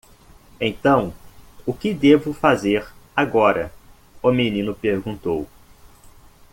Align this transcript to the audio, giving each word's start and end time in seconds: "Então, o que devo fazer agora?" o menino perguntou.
"Então, 0.59 1.13
o 1.63 1.71
que 1.75 1.93
devo 1.93 2.33
fazer 2.33 2.91
agora?" 3.15 3.71
o 4.23 4.31
menino 4.31 4.73
perguntou. 4.73 5.47